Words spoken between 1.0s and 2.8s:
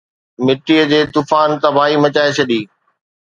طوفان تباهي مچائي ڇڏي